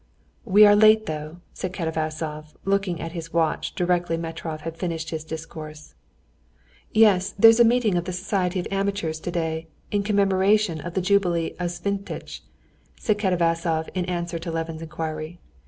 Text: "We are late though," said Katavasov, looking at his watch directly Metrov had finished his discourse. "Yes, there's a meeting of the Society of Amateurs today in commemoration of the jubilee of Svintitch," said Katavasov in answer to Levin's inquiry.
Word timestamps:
"We 0.45 0.65
are 0.65 0.75
late 0.75 1.05
though," 1.05 1.41
said 1.53 1.73
Katavasov, 1.73 2.55
looking 2.65 2.99
at 2.99 3.11
his 3.11 3.31
watch 3.31 3.75
directly 3.75 4.17
Metrov 4.17 4.61
had 4.61 4.75
finished 4.75 5.11
his 5.11 5.23
discourse. 5.23 5.93
"Yes, 6.91 7.35
there's 7.37 7.59
a 7.59 7.63
meeting 7.63 7.93
of 7.95 8.05
the 8.05 8.11
Society 8.11 8.59
of 8.59 8.67
Amateurs 8.71 9.19
today 9.19 9.67
in 9.91 10.01
commemoration 10.01 10.81
of 10.81 10.95
the 10.95 11.01
jubilee 11.01 11.53
of 11.59 11.69
Svintitch," 11.69 12.41
said 12.97 13.19
Katavasov 13.19 13.89
in 13.93 14.05
answer 14.05 14.39
to 14.39 14.49
Levin's 14.49 14.81
inquiry. 14.81 15.39